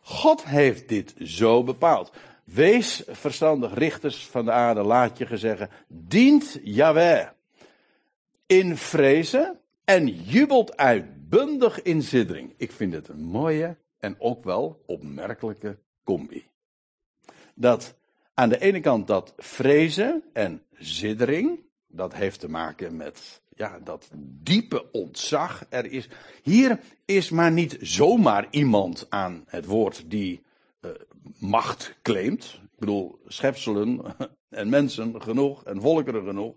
[0.00, 2.12] God heeft dit zo bepaald.
[2.52, 5.70] Wees verstandig richters van de aarde, laat je gezeggen.
[5.88, 7.28] Dient Yahweh
[8.46, 12.54] in vrezen en jubelt uitbundig in ziddering.
[12.56, 16.46] Ik vind het een mooie en ook wel opmerkelijke combi.
[17.54, 17.94] Dat
[18.34, 24.10] aan de ene kant dat vrezen en ziddering, dat heeft te maken met ja, dat
[24.42, 26.08] diepe ontzag er is.
[26.42, 30.46] Hier is maar niet zomaar iemand aan het woord die
[31.38, 32.60] macht claimt.
[32.62, 34.16] Ik bedoel, schepselen
[34.48, 36.54] en mensen genoeg en volkeren genoeg.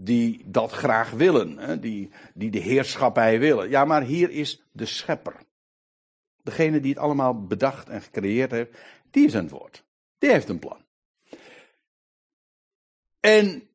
[0.00, 3.68] die dat graag willen, hè, die, die de heerschappij willen.
[3.68, 5.36] Ja, maar hier is de schepper.
[6.42, 8.70] Degene die het allemaal bedacht en gecreëerd heeft,
[9.10, 9.84] die is aan het woord.
[10.18, 10.84] Die heeft een plan.
[13.20, 13.68] En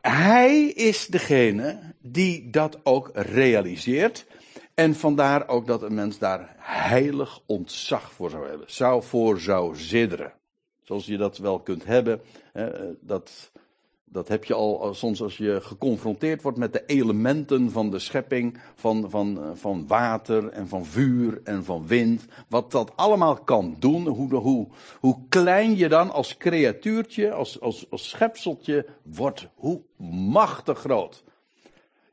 [0.00, 4.26] hij is degene die dat ook realiseert.
[4.76, 8.70] En vandaar ook dat een mens daar heilig ontzag voor zou hebben.
[8.70, 10.32] Zou voor zou zidderen.
[10.82, 12.20] Zoals je dat wel kunt hebben.
[13.00, 13.50] Dat,
[14.04, 18.58] dat heb je al soms als je geconfronteerd wordt met de elementen van de schepping,
[18.74, 22.24] van, van, eh, van water en van vuur en van wind.
[22.48, 24.66] Wat dat allemaal kan doen, hoe, hoe,
[25.00, 29.80] hoe klein je dan als creatuurtje, als, als, als schepseltje wordt, hoe
[30.30, 31.24] machtig groot.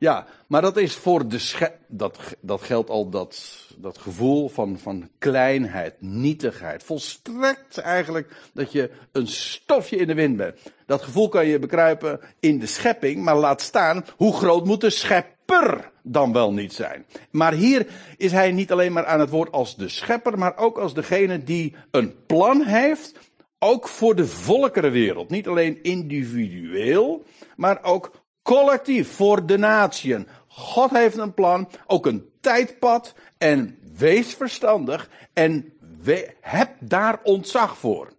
[0.04, 4.80] Ja, maar dat is voor de schep, dat, dat geldt al dat, dat gevoel van,
[4.80, 6.84] van kleinheid, nietigheid.
[6.84, 10.60] Volstrekt eigenlijk dat je een stofje in de wind bent.
[10.86, 14.90] Dat gevoel kan je bekruipen in de schepping, maar laat staan, hoe groot moet de
[14.90, 17.06] schepper dan wel niet zijn?
[17.32, 17.88] Maar hier
[18.18, 21.44] is hij niet alleen maar aan het woord als de schepper, maar ook als degene
[21.44, 23.20] die een plan heeft,
[23.60, 25.30] ook voor de volkerenwereld.
[25.30, 27.24] Niet alleen individueel,
[27.56, 30.28] maar ook Collectief, voor de natieën.
[30.48, 33.14] God heeft een plan, ook een tijdpad.
[33.38, 38.14] En wees verstandig en we, heb daar ontzag voor.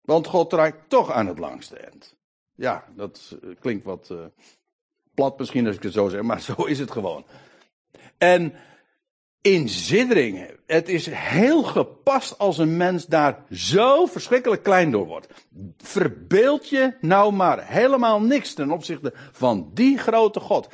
[0.00, 2.16] Want God raakt toch aan het langste eind.
[2.54, 4.24] Ja, dat eh, klinkt wat uh,
[5.14, 7.26] plat misschien als ik het zo zeg, maar zo is het gewoon.
[8.18, 8.54] En
[9.40, 10.50] in ziddering.
[10.66, 15.28] Het is heel gepast als een mens daar zo verschrikkelijk klein door wordt.
[15.76, 20.68] Verbeeld je nou maar helemaal niks ten opzichte van die grote God.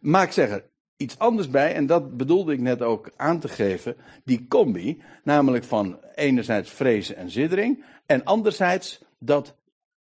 [0.00, 0.64] Maar ik zeg er
[0.96, 3.96] iets anders bij, en dat bedoelde ik net ook aan te geven.
[4.24, 9.54] Die combi, namelijk van enerzijds vrezen en ziddering, en anderzijds dat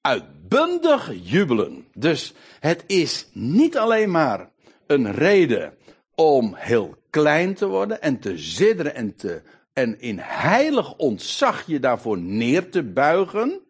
[0.01, 1.87] uitbundig jubelen.
[1.95, 4.51] Dus het is niet alleen maar
[4.87, 5.75] een reden
[6.15, 11.81] om heel klein te worden en te zidderen en, te, en in heilig ontzag je
[11.81, 13.61] daarvoor neer te buigen.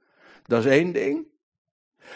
[0.46, 1.26] Dat is één ding.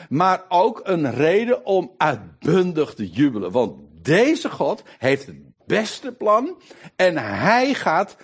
[0.09, 3.51] Maar ook een reden om uitbundig te jubelen.
[3.51, 5.37] Want deze God heeft het
[5.67, 6.63] beste plan
[6.97, 8.17] en hij gaat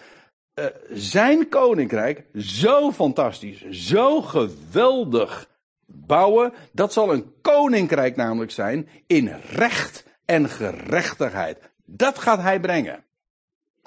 [0.54, 5.48] uh, zijn koninkrijk zo fantastisch, zo geweldig
[5.86, 6.52] bouwen.
[6.72, 11.71] Dat zal een koninkrijk namelijk zijn in recht en gerechtigheid.
[11.84, 13.04] Dat gaat hij brengen.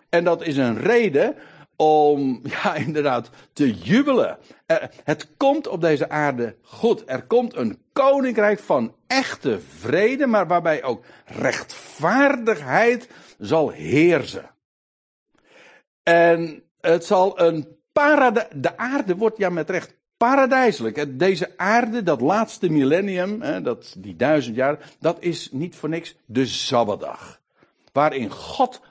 [0.09, 1.35] En dat is een reden
[1.75, 4.37] om, ja, inderdaad, te jubelen.
[5.03, 7.03] het komt op deze aarde goed.
[7.05, 14.49] Er komt een koninkrijk van echte vrede, maar waarbij ook rechtvaardigheid zal heersen.
[16.03, 18.47] En het zal een paradijs.
[18.55, 21.19] De aarde wordt ja met recht paradijselijk.
[21.19, 26.45] Deze aarde, dat laatste millennium, dat, die duizend jaar, dat is niet voor niks de
[26.45, 27.43] Sabbatdag
[27.95, 28.81] waarin God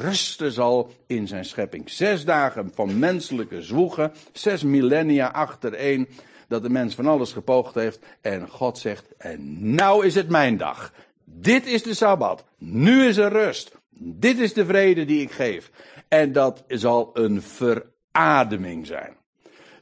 [0.00, 1.90] rusten zal in zijn schepping.
[1.90, 6.08] Zes dagen van menselijke zwoegen, zes millennia achtereen,
[6.48, 7.98] dat de mens van alles gepoogd heeft.
[8.20, 10.92] En God zegt, en nou is het mijn dag.
[11.24, 12.44] Dit is de Sabbat.
[12.58, 13.72] Nu is er rust.
[13.98, 15.70] Dit is de vrede die ik geef.
[16.08, 19.16] En dat zal een verademing zijn.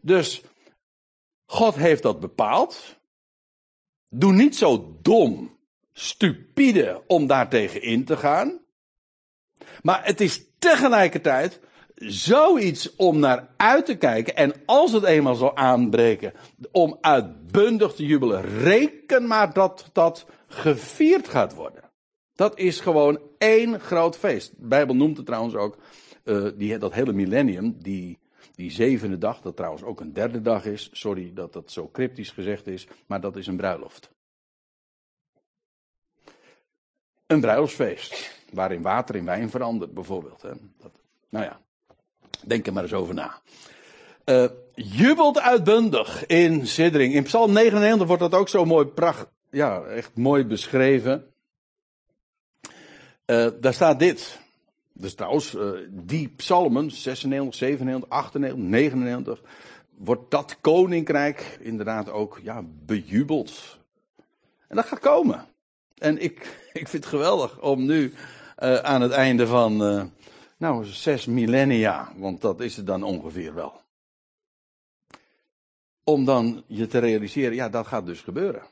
[0.01, 0.43] Dus
[1.47, 2.97] God heeft dat bepaald.
[4.09, 5.59] Doe niet zo dom,
[5.93, 8.62] stupide om daartegen in te gaan.
[9.83, 11.61] Maar het is tegelijkertijd
[12.07, 14.37] zoiets om naar uit te kijken.
[14.37, 16.33] En als het eenmaal zal aanbreken,
[16.73, 18.43] om uitbundig te jubelen.
[18.43, 21.91] Reken maar dat dat gevierd gaat worden.
[22.35, 24.51] Dat is gewoon één groot feest.
[24.57, 25.77] De Bijbel noemt het trouwens ook,
[26.25, 28.19] uh, die, dat hele millennium, die,
[28.55, 30.89] die zevende dag, dat trouwens ook een derde dag is.
[30.93, 34.11] Sorry dat dat zo cryptisch gezegd is, maar dat is een bruiloft.
[37.27, 38.42] Een bruiloftsfeest.
[38.53, 40.43] Waarin water in wijn verandert, bijvoorbeeld.
[40.43, 40.51] Hè.
[40.79, 40.93] Dat,
[41.29, 41.61] nou ja,
[42.47, 43.41] denk er maar eens over na.
[44.25, 47.15] Uh, jubelt uitbundig in Siddering.
[47.15, 51.27] In Psalm 99 wordt dat ook zo mooi pracht, ja, echt mooi beschreven.
[53.27, 54.41] Uh, daar staat dit.
[54.93, 59.41] Dus trouwens, uh, die psalmen, 96, 97, 98, 99,
[59.99, 63.79] wordt dat koninkrijk inderdaad ook ja, bejubeld.
[64.69, 65.47] En dat gaat komen.
[65.99, 66.39] En ik,
[66.73, 68.15] ik vind het geweldig om nu
[68.63, 70.05] uh, aan het einde van, uh,
[70.57, 73.81] nou, zes millennia, want dat is het dan ongeveer wel.
[76.05, 78.63] Om dan je te realiseren, ja, dat gaat dus gebeuren.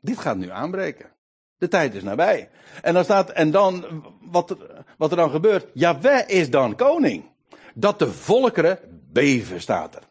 [0.00, 1.10] Dit gaat nu aanbreken.
[1.58, 2.50] De tijd is nabij.
[2.82, 7.24] En dan staat, en dan, wat er, wat er dan gebeurt, Jaweh is dan koning.
[7.74, 8.78] Dat de volkeren
[9.12, 10.02] beven, staat er.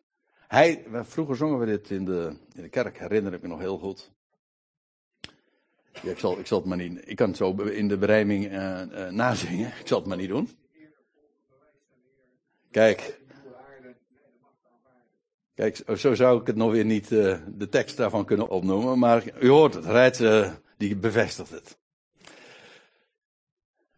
[0.47, 3.77] Hij, vroeger zongen we dit in de, in de kerk, herinner ik me nog heel
[3.77, 4.12] goed.
[6.01, 7.01] Ik, zal, ik zal het maar niet.
[7.10, 9.67] Ik kan het zo in de berijming uh, uh, nazingen.
[9.67, 10.49] Ik zal het maar niet doen.
[12.71, 13.19] Kijk.
[15.53, 18.99] Kijk, zo zou ik het nog weer niet uh, de tekst daarvan kunnen opnoemen.
[18.99, 20.23] Maar u hoort het, Rijt,
[20.77, 21.77] die bevestigt het.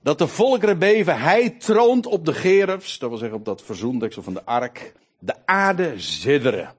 [0.01, 4.23] Dat de volkeren beven, hij troont op de gerubs, dat wil zeggen op dat verzoendeksel
[4.23, 6.75] van de ark, de aarde zidderen.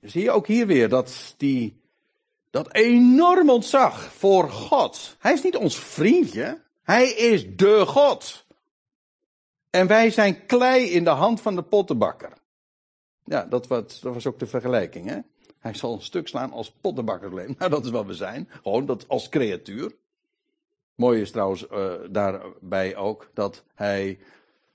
[0.00, 1.79] Zie je ook hier weer dat die,
[2.50, 5.16] dat enorm ontzag voor God.
[5.18, 8.46] Hij is niet ons vriendje, hij is de God.
[9.70, 12.32] En wij zijn klei in de hand van de pottenbakker.
[13.24, 15.18] Ja, dat was, dat was ook de vergelijking, hè.
[15.58, 17.54] Hij zal een stuk slaan als pottenbakkerleem.
[17.58, 18.48] Nou, dat is wat we zijn.
[18.62, 19.92] Gewoon dat als creatuur.
[20.94, 24.18] Mooi is trouwens uh, daarbij ook dat hij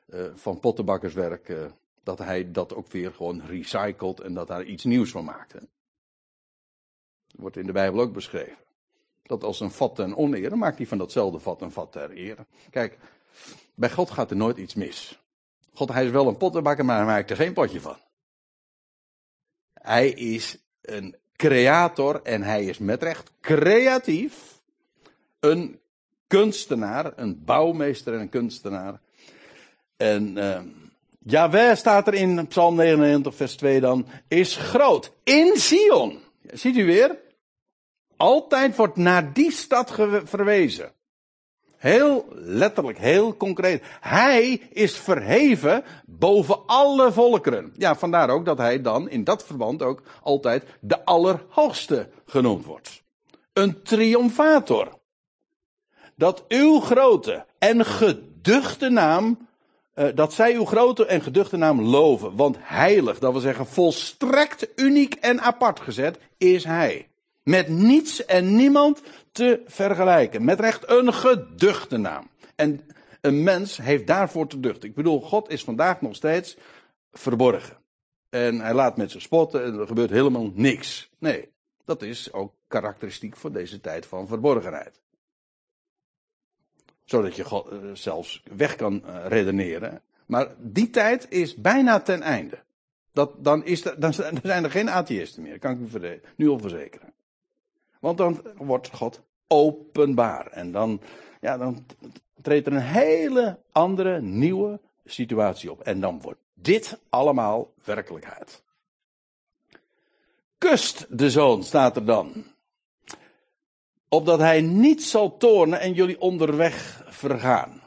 [0.09, 1.65] uh, van pottenbakkerswerk, uh,
[2.03, 5.55] dat hij dat ook weer gewoon recycelt en dat daar iets nieuws van maakt.
[7.35, 8.57] Wordt in de Bijbel ook beschreven.
[9.23, 12.11] Dat als een vat ten oneer, dan maakt hij van datzelfde vat een vat ter
[12.11, 12.45] ere.
[12.69, 12.97] Kijk,
[13.75, 15.19] bij God gaat er nooit iets mis.
[15.73, 17.97] God, hij is wel een pottenbakker, maar hij maakt er geen potje van.
[19.73, 24.61] Hij is een creator en hij is met recht creatief.
[25.39, 25.79] Een
[26.27, 28.99] kunstenaar, een bouwmeester en een kunstenaar.
[29.97, 30.37] En
[31.27, 35.11] uh, staat er in Psalm 99, vers 2 dan, is groot.
[35.23, 36.19] In Sion.
[36.51, 37.17] Ziet u weer?
[38.17, 39.91] Altijd wordt naar die stad
[40.23, 40.91] verwezen.
[41.78, 43.84] Heel letterlijk, heel concreet.
[44.01, 47.73] Hij is verheven boven alle volkeren.
[47.78, 53.04] Ja, vandaar ook dat hij dan in dat verband ook altijd de Allerhoogste genoemd wordt.
[53.54, 54.99] Een triomfator
[56.15, 59.47] dat uw grote en geduchte naam,
[59.95, 62.36] uh, dat zij uw grote en geduchte naam loven.
[62.36, 67.10] Want heilig, dat wil zeggen volstrekt uniek en apart gezet, is hij.
[67.45, 70.45] Met niets en niemand te vergelijken.
[70.45, 72.29] Met recht een geduchte naam.
[72.55, 72.81] En
[73.21, 74.89] een mens heeft daarvoor te duchten.
[74.89, 76.58] Ik bedoel, God is vandaag nog steeds
[77.12, 77.77] verborgen.
[78.29, 81.10] En hij laat met zijn spotten en er gebeurt helemaal niks.
[81.19, 81.49] Nee,
[81.86, 85.03] dat is ook karakteristiek voor deze tijd van verborgenheid
[87.05, 90.01] zodat je God, uh, zelfs weg kan uh, redeneren.
[90.25, 92.63] Maar die tijd is bijna ten einde.
[93.12, 96.60] Dat, dan, is er, dan zijn er geen atheïsten meer, kan ik u nu al
[96.60, 97.13] verzekeren.
[98.05, 100.47] Want dan wordt God openbaar.
[100.47, 101.01] En dan,
[101.41, 101.85] ja, dan
[102.41, 105.81] treedt er een hele andere, nieuwe situatie op.
[105.81, 108.63] En dan wordt dit allemaal werkelijkheid.
[110.57, 112.45] Kust de zoon, staat er dan
[114.07, 117.81] opdat hij niet zal toornen en jullie onderweg vergaan.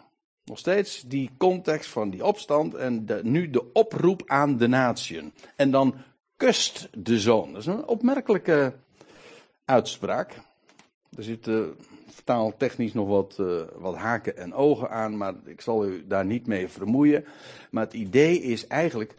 [0.44, 5.32] Nog steeds die context van die opstand en de, nu de oproep aan de natieën.
[5.56, 5.94] En dan
[6.36, 7.52] kust de zoon.
[7.52, 8.74] Dat is een opmerkelijke
[9.68, 10.32] uitspraak.
[11.16, 11.66] Er zit uh,
[12.08, 16.46] vertaaltechnisch nog wat, uh, wat haken en ogen aan, maar ik zal u daar niet
[16.46, 17.24] mee vermoeien.
[17.70, 19.14] Maar het idee is eigenlijk.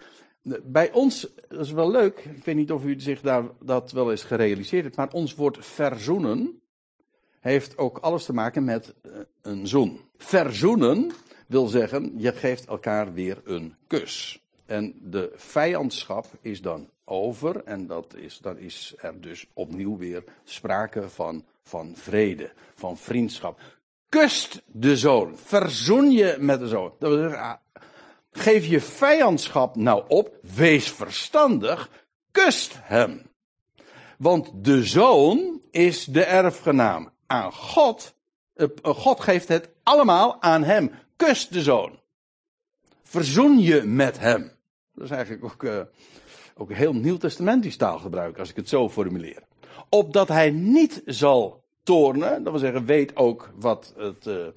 [0.63, 4.11] Bij ons, dat is wel leuk, ik weet niet of u zich daar, dat wel
[4.11, 6.61] eens gerealiseerd hebt, maar ons woord verzoenen
[7.39, 9.99] heeft ook alles te maken met eh, een zoen.
[10.17, 11.11] Verzoenen
[11.47, 14.43] wil zeggen, je geeft elkaar weer een kus.
[14.65, 20.23] En de vijandschap is dan over en dat is, dan is er dus opnieuw weer
[20.43, 23.59] sprake van, van vrede, van vriendschap.
[24.09, 26.93] Kust de zoon, verzoen je met de zoon.
[26.99, 27.53] Dat ah,
[28.31, 31.89] geef je vijandschap nou op, wees verstandig,
[32.31, 33.21] kust hem.
[34.17, 38.15] Want de zoon is de erfgenaam aan God.
[38.53, 40.91] Eh, God geeft het allemaal aan hem.
[41.15, 41.99] Kus de zoon.
[43.03, 44.51] Verzoen je met hem.
[44.93, 45.81] Dat is eigenlijk ook, uh,
[46.59, 49.43] ook heel nieuw testamentisch taalgebruik, als ik het zo formuleer.
[49.89, 54.47] Opdat hij niet zal toornen, dat wil zeggen, weet ook wat het uh,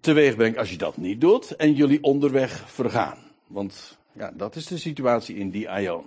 [0.00, 3.18] teweeg brengt als je dat niet doet, en jullie onderweg vergaan.
[3.46, 6.04] Want ja, dat is de situatie in die aion.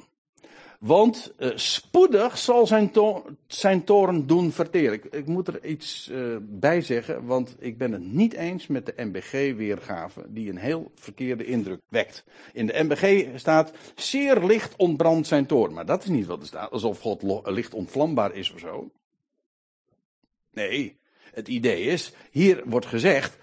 [0.79, 5.01] Want uh, spoedig zal zijn, to zijn toren doen verteren.
[5.11, 8.93] Ik, moet er iets uh, bij zeggen, want ik ben het niet eens met de
[8.97, 12.23] MBG-weergave, die een heel verkeerde indruk wekt.
[12.53, 15.73] In de MBG staat, zeer licht ontbrandt zijn toren.
[15.73, 18.91] Maar dat is niet wat er staat, alsof God licht ontvlambaar is of zo.
[20.51, 20.97] Nee,
[21.31, 23.37] het idee is, hier wordt gezegd,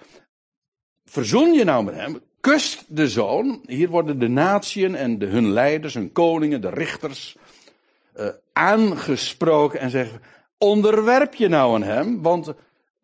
[1.05, 2.21] verzoen je nou met hem,
[2.51, 3.61] kust de zoon.
[3.67, 7.37] Hier worden de natieën en de, hun leiders, hun koningen, de richters
[8.17, 10.21] uh, aangesproken en zeggen:
[10.59, 12.53] onderwerp je nou aan hem, want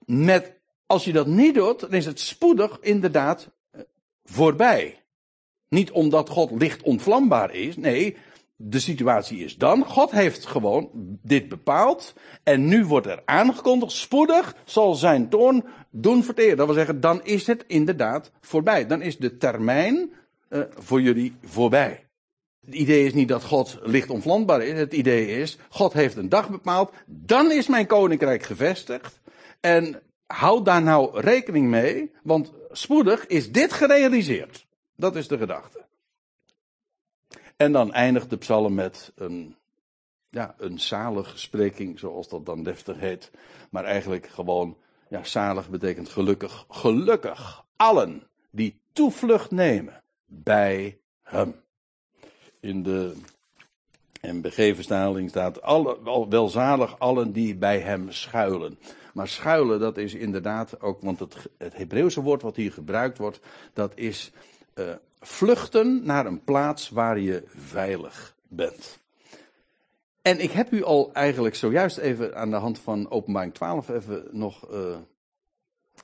[0.05, 0.53] met,
[0.87, 3.81] als je dat niet doet, dan is het spoedig inderdaad uh,
[4.25, 5.03] voorbij.
[5.69, 8.17] Niet omdat God licht ontvlambaar is, nee,
[8.65, 10.91] de situatie is dan, God heeft gewoon
[11.23, 12.15] dit bepaald.
[12.43, 16.57] En nu wordt er aangekondigd, spoedig zal zijn toorn doen verteren.
[16.57, 18.87] Dat wil zeggen, dan is het inderdaad voorbij.
[18.87, 20.13] Dan is de termijn
[20.49, 22.07] uh, voor jullie voorbij.
[22.65, 24.79] Het idee is niet dat God licht onvlandbaar is.
[24.79, 26.93] Het idee is, God heeft een dag bepaald.
[27.07, 29.21] Dan is mijn koninkrijk gevestigd.
[29.61, 34.67] En houd daar nou rekening mee, want spoedig is dit gerealiseerd.
[34.97, 35.85] Dat is de gedachte.
[37.63, 39.57] En dan eindigt de psalm met een,
[40.31, 43.31] ja, een zalige spreking, zoals dat dan deftig heet.
[43.71, 44.77] Maar eigenlijk gewoon,
[45.09, 46.65] ja, zalig betekent gelukkig.
[46.69, 51.55] Gelukkig allen die toevlucht nemen bij hem.
[52.61, 53.17] In de
[54.21, 58.79] MBG-verstaling staat alle, welzalig allen die bij hem schuilen.
[59.15, 63.41] Maar schuilen, dat is inderdaad ook, want het, het Hebreeuwse woord wat hier gebruikt wordt,
[63.73, 64.33] dat is
[64.75, 64.93] uh,
[65.23, 69.01] vluchten naar een plaats waar je veilig bent.
[70.23, 74.29] En ik heb u al eigenlijk zojuist even aan de hand van openbaring 12 even
[74.31, 74.97] nog uh,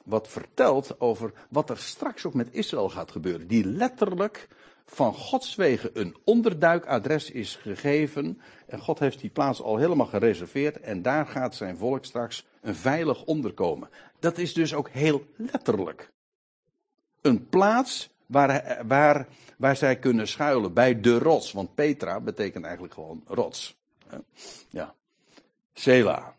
[0.05, 3.47] wat verteld over wat er straks ook met Israël gaat gebeuren.
[3.47, 4.49] Die letterlijk
[4.85, 8.41] van Gods wegen een onderduikadres is gegeven.
[8.67, 10.81] En God heeft die plaats al helemaal gereserveerd.
[10.81, 13.89] En daar gaat zijn volk straks een veilig onderkomen.
[14.19, 16.13] Dat is dus ook heel letterlijk.
[17.21, 19.27] Een plaats waar, waar,
[19.57, 20.73] waar zij kunnen schuilen.
[20.73, 21.53] Bij de rots.
[21.53, 23.77] Want Petra betekent eigenlijk gewoon rots.
[24.69, 24.95] Ja.
[25.73, 26.37] Sela.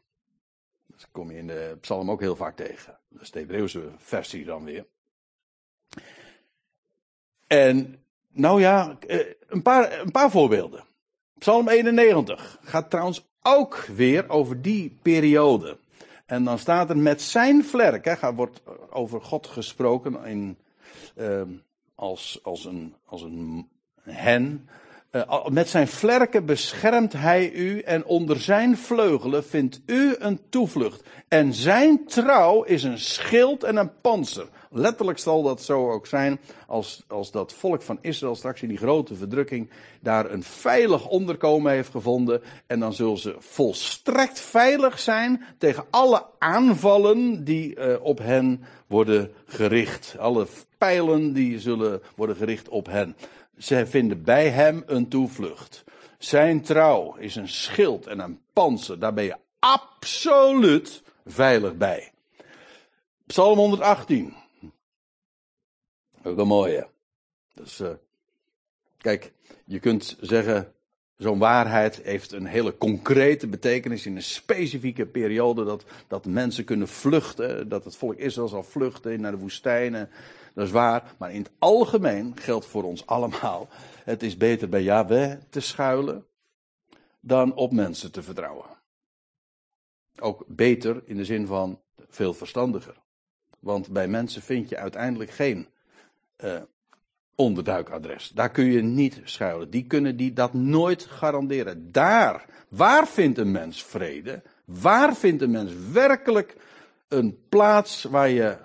[0.87, 2.97] Dat kom je in de psalm ook heel vaak tegen.
[3.09, 4.85] Dat is de Hebreeuwse versie dan weer.
[7.47, 10.83] En nou ja, eh, een paar, een paar voorbeelden.
[11.37, 15.77] Psalm 91 gaat trouwens ook weer over die periode.
[16.25, 20.57] En dan staat er met zijn vlerk, hè, wordt over God gesproken in,
[21.17, 21.41] uh,
[21.99, 23.67] als, als, een, als een
[24.01, 24.69] hen.
[25.11, 31.03] Uh, met zijn vlerken beschermt hij u en onder zijn vleugelen vindt u een toevlucht.
[31.27, 34.47] En zijn trouw is een schild en een panzer.
[34.71, 38.77] Letterlijk zal dat zo ook zijn als, als dat volk van Israël straks in die
[38.77, 39.69] grote verdrukking
[40.01, 42.41] daar een veilig onderkomen heeft gevonden.
[42.67, 49.31] En dan zullen ze volstrekt veilig zijn tegen alle aanvallen die uh, op hen worden
[49.45, 50.15] gericht.
[50.19, 50.47] Alle
[50.77, 53.15] pijlen die zullen worden gericht op hen.
[53.57, 55.83] Ze vinden bij hem een toevlucht.
[56.17, 58.99] Zijn trouw is een schild en een panzer.
[58.99, 62.11] Daar ben je absoluut veilig bij.
[63.25, 64.33] Psalm 118.
[66.23, 66.87] Ook een mooie.
[67.53, 67.89] Dus, uh,
[68.97, 69.33] kijk,
[69.65, 70.73] je kunt zeggen,
[71.15, 75.63] zo'n waarheid heeft een hele concrete betekenis in een specifieke periode.
[75.63, 80.09] Dat, dat mensen kunnen vluchten, dat het volk Israël zal vluchten naar de woestijnen.
[80.53, 83.67] Dat is waar, maar in het algemeen geldt voor ons allemaal.
[84.03, 86.25] Het is beter bij Yahweh te schuilen
[87.19, 88.65] dan op mensen te vertrouwen.
[90.19, 92.95] Ook beter in de zin van veel verstandiger.
[93.59, 95.67] Want bij mensen vind je uiteindelijk geen
[96.43, 96.61] uh,
[97.35, 98.29] onderduikadres.
[98.29, 99.69] Daar kun je niet schuilen.
[99.69, 101.91] Die kunnen die dat nooit garanderen.
[101.91, 104.41] Daar, waar vindt een mens vrede?
[104.65, 106.55] Waar vindt een mens werkelijk
[107.07, 108.57] een plaats waar je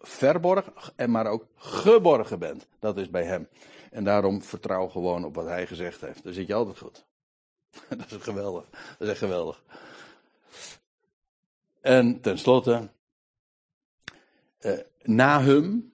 [0.00, 2.66] verborgen, en maar ook geborgen bent?
[2.78, 3.48] Dat is bij hem.
[3.90, 6.24] En daarom vertrouw gewoon op wat hij gezegd heeft.
[6.24, 7.04] Dan zit je altijd goed.
[7.88, 8.64] Dat is geweldig.
[8.70, 9.62] Dat is echt geweldig.
[11.80, 12.88] En tenslotte,
[14.60, 15.93] uh, Nahum,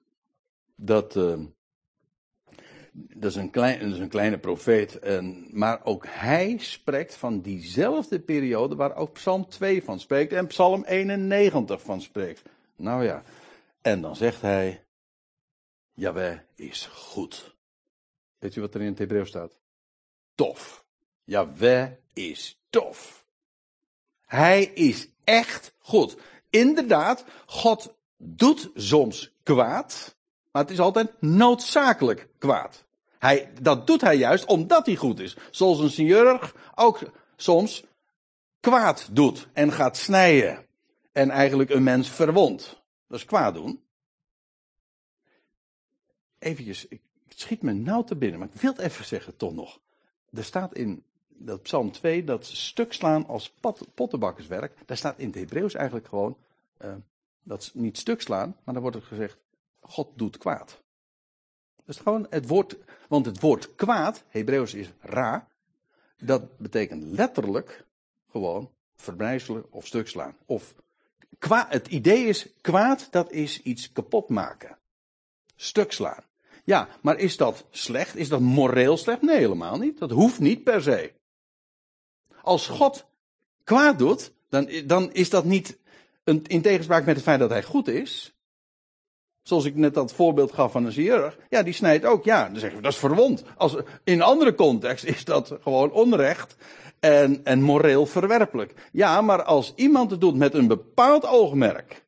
[0.83, 1.39] dat, uh,
[2.93, 4.99] dat, is een klein, een kleine profeet.
[4.99, 10.47] En, maar ook hij spreekt van diezelfde periode waar ook Psalm 2 van spreekt en
[10.47, 12.43] Psalm 91 van spreekt.
[12.77, 13.23] Nou ja,
[13.83, 14.85] en dan zegt hij,
[15.93, 17.57] Jaweh is goed.
[18.39, 19.59] Weet u wat er in het Hebreeuws staat?
[20.35, 20.85] Tof.
[21.25, 23.27] Jaweh is tof.
[24.27, 26.17] Hij is echt goed.
[26.51, 30.19] Inderdaad, God doet soms kwaad.
[30.51, 32.85] Maar het is altijd noodzakelijk kwaad.
[33.19, 35.37] Hij, dat doet hij juist omdat hij goed is.
[35.51, 37.01] Zoals een chirurg ook
[37.37, 37.85] soms
[38.61, 40.67] kwaad doet en gaat snijden.
[41.13, 42.83] En eigenlijk een mens verwondt.
[43.09, 43.83] Dat is kwaad doen.
[46.39, 49.81] Eventjes, ik schiet me nou te binnen, maar ik wil het even zeggen toch nog.
[50.33, 53.55] Er staat in dat Psalm 2 dat stuk slaan als
[53.95, 54.77] pottenbakkerswerk.
[54.87, 56.37] Daar staat in het Hebreeuws eigenlijk gewoon,
[56.85, 56.95] uh,
[57.43, 59.37] dat niet stuk slaan, maar dan wordt er gezegd
[59.91, 60.83] God doet kwaad.
[61.77, 62.77] Dat is gewoon het woord,
[63.09, 65.49] want het woord kwaad, Hebreeuws is ra,
[66.17, 67.87] dat betekent letterlijk
[68.31, 70.37] gewoon verbrijzelen of stuk slaan.
[70.47, 70.75] Of
[71.39, 74.79] kwaad, het idee is kwaad, dat is iets kapot maken.
[75.57, 76.25] Stuk slaan.
[76.65, 78.17] Ja, maar is dat slecht?
[78.17, 79.23] Is dat moreel slecht?
[79.23, 79.99] Nee, helemaal niet.
[79.99, 81.13] Dat hoeft niet per se.
[82.43, 83.07] Als God
[83.65, 85.79] kwaad doet, dan, dan is dat niet
[86.25, 88.35] een, in tegenspraak met het feit dat hij goed is.
[89.51, 91.39] Zoals ik net dat voorbeeld gaf van een chirurg.
[91.49, 92.25] Ja, die snijdt ook.
[92.25, 93.43] Ja, dan zeggen we dat is verwond.
[93.57, 96.57] Als, in andere context is dat gewoon onrecht
[97.01, 98.75] en, en moreel verwerpelijk.
[98.93, 102.05] Ja, maar als iemand het doet met een bepaald oogmerk,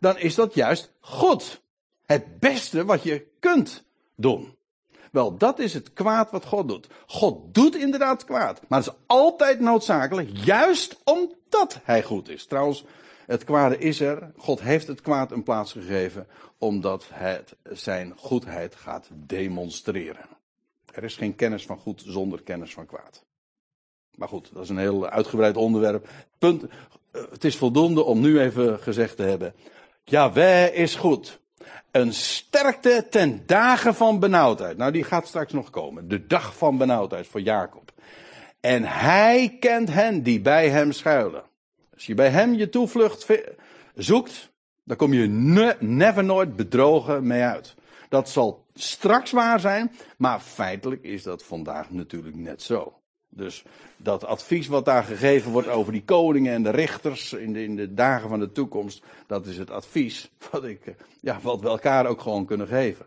[0.00, 1.62] dan is dat juist goed.
[2.06, 3.84] Het beste wat je kunt
[4.14, 4.56] doen.
[5.12, 6.86] Wel, dat is het kwaad wat God doet.
[7.06, 8.60] God doet inderdaad kwaad.
[8.68, 12.46] Maar het is altijd noodzakelijk, juist omdat hij goed is.
[12.46, 12.84] Trouwens,
[13.26, 14.30] het kwade is er.
[14.36, 16.26] God heeft het kwaad een plaats gegeven,
[16.58, 20.26] omdat het zijn goedheid gaat demonstreren.
[20.92, 23.24] Er is geen kennis van goed zonder kennis van kwaad.
[24.14, 26.08] Maar goed, dat is een heel uitgebreid onderwerp.
[26.38, 26.64] Punt,
[27.10, 29.54] eh, het is voldoende om nu even gezegd te hebben.
[30.04, 31.40] Jaweh is goed.
[31.90, 34.76] Een sterkte ten dagen van benauwdheid.
[34.76, 36.08] Nou, die gaat straks nog komen.
[36.08, 37.92] De dag van benauwdheid voor Jacob.
[38.60, 41.42] En hij kent hen die bij hem schuilen.
[41.96, 43.26] Als je bij hem je toevlucht
[43.94, 44.52] zoekt,
[44.84, 45.26] dan kom je
[45.80, 47.74] never nooit bedrogen mee uit.
[48.08, 53.00] Dat zal straks waar zijn, maar feitelijk is dat vandaag natuurlijk net zo.
[53.28, 53.64] Dus
[53.96, 57.76] dat advies wat daar gegeven wordt over die koningen en de richters in de, in
[57.76, 61.68] de dagen van de toekomst, dat is het advies wat, ik, eh, ja, wat we
[61.68, 63.06] elkaar ook gewoon kunnen geven.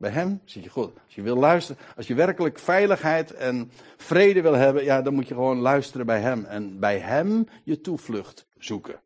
[0.00, 0.92] Bij hem zit je goed.
[1.04, 5.28] Als je wil luisteren, als je werkelijk veiligheid en vrede wil hebben, ja, dan moet
[5.28, 6.44] je gewoon luisteren bij hem.
[6.44, 9.00] En bij hem je toevlucht zoeken.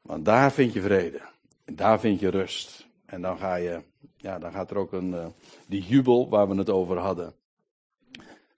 [0.00, 1.20] Want daar vind je vrede.
[1.64, 2.86] En daar vind je rust.
[3.06, 3.82] En dan ga je,
[4.16, 5.26] ja, dan gaat er ook een, uh,
[5.66, 7.34] die jubel waar we het over hadden,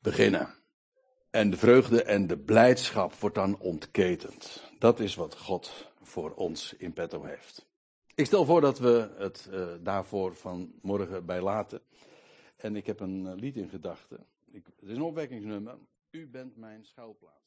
[0.02, 0.54] beginnen.
[1.30, 4.62] En de vreugde en de blijdschap wordt dan ontketend.
[4.78, 7.66] Dat is wat God voor ons in petto heeft.
[8.16, 11.80] Ik stel voor dat we het uh, daarvoor van morgen bij laten.
[12.56, 14.26] En ik heb een uh, lied in gedachten.
[14.52, 15.78] Het is een opwekkingsnummer.
[16.10, 17.44] U bent mijn schuilplaats.